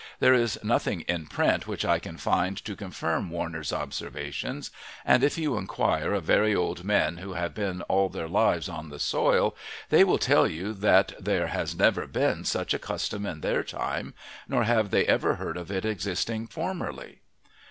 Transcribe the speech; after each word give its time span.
There 0.19 0.33
is 0.33 0.57
nothing 0.63 1.01
in 1.01 1.27
print 1.27 1.67
which 1.67 1.85
I 1.85 1.99
can 1.99 2.17
find 2.17 2.57
to 2.65 2.75
confirm 2.75 3.29
Warner's 3.29 3.71
observations, 3.71 4.71
and 5.05 5.23
if 5.23 5.37
you 5.37 5.57
inquire 5.59 6.13
of 6.13 6.23
very 6.23 6.55
old 6.55 6.83
men 6.83 7.17
who 7.17 7.33
have 7.33 7.53
been 7.53 7.83
all 7.83 8.09
their 8.09 8.27
lives 8.27 8.67
on 8.67 8.89
the 8.89 8.97
soil 8.97 9.55
they 9.91 10.03
will 10.03 10.17
tell 10.17 10.47
you 10.47 10.73
that 10.73 11.13
there 11.19 11.49
has 11.49 11.75
never 11.75 12.07
been 12.07 12.45
such 12.45 12.73
a 12.73 12.79
custom 12.79 13.27
in 13.27 13.41
their 13.41 13.61
time, 13.63 14.15
nor 14.47 14.63
have 14.63 14.89
they 14.89 15.05
ever 15.05 15.35
heard 15.35 15.55
of 15.55 15.69
it 15.69 15.85
as 15.85 15.91
existing 15.91 16.47
formerly. 16.47 17.19